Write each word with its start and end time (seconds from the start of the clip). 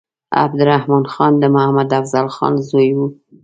عبدالرحمن 0.43 1.03
خان 1.13 1.33
د 1.39 1.43
محمد 1.55 1.89
افضل 1.99 2.25
خان 2.35 2.53
زوی 2.69 2.89
وو. 2.97 3.07